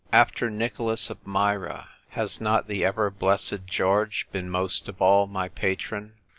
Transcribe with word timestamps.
After 0.11 0.49
Nicholas 0.49 1.11
of 1.11 1.19
Myra, 1.27 1.89
has 2.17 2.41
not 2.41 2.67
the 2.67 2.83
ever 2.83 3.11
blessed 3.11 3.67
George 3.67 4.25
been 4.31 4.49
most 4.49 4.87
of 4.87 4.99
all 4.99 5.27
my 5.27 5.47
patron 5.47 6.13